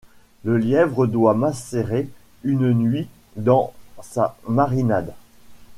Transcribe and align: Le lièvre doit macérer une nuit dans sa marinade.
Le 0.43 0.57
lièvre 0.57 1.05
doit 1.05 1.35
macérer 1.35 2.09
une 2.43 2.71
nuit 2.73 3.07
dans 3.35 3.71
sa 4.01 4.35
marinade. 4.47 5.13